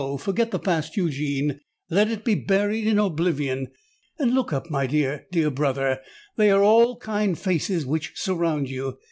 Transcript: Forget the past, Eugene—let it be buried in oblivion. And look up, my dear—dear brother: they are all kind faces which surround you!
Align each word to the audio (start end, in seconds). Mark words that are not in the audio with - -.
Forget 0.19 0.49
the 0.49 0.57
past, 0.57 0.97
Eugene—let 0.97 2.09
it 2.09 2.23
be 2.25 2.33
buried 2.33 2.87
in 2.87 2.97
oblivion. 2.97 3.67
And 4.17 4.33
look 4.33 4.51
up, 4.51 4.67
my 4.71 4.87
dear—dear 4.87 5.51
brother: 5.51 5.99
they 6.37 6.49
are 6.49 6.63
all 6.63 6.97
kind 6.97 7.37
faces 7.37 7.85
which 7.85 8.13
surround 8.15 8.67
you! 8.67 8.97